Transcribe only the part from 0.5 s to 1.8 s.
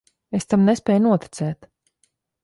tam nespēju noticēt.